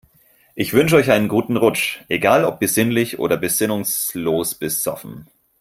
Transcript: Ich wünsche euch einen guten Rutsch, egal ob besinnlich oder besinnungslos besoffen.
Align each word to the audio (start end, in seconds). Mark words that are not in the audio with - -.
Ich 0.55 0.73
wünsche 0.73 0.95
euch 0.95 1.11
einen 1.11 1.27
guten 1.27 1.57
Rutsch, 1.57 1.99
egal 2.09 2.43
ob 2.43 2.59
besinnlich 2.59 3.19
oder 3.19 3.37
besinnungslos 3.37 4.55
besoffen. 4.55 5.27